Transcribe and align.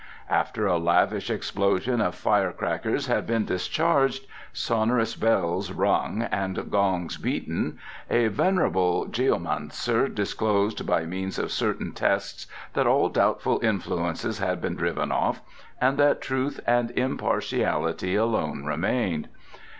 After 0.31 0.65
a 0.65 0.79
lavish 0.79 1.29
explosion 1.29 2.01
of 2.01 2.15
fire 2.15 2.51
crackers 2.51 3.05
had 3.05 3.27
been 3.27 3.45
discharged, 3.45 4.25
sonorous 4.51 5.15
bells 5.15 5.71
rung 5.71 6.23
and 6.31 6.71
gongs 6.71 7.17
beaten, 7.17 7.77
a 8.09 8.27
venerable 8.29 9.05
geomancer 9.05 10.07
disclosed 10.07 10.87
by 10.87 11.05
means 11.05 11.37
of 11.37 11.51
certain 11.51 11.91
tests 11.91 12.47
that 12.73 12.87
all 12.87 13.09
doubtful 13.09 13.59
influences 13.61 14.39
had 14.39 14.59
been 14.59 14.75
driven 14.75 15.11
off 15.11 15.41
and 15.79 15.99
that 15.99 16.19
truth 16.19 16.59
and 16.65 16.89
impartiality 16.97 18.15
alone 18.15 18.65
remained. 18.65 19.29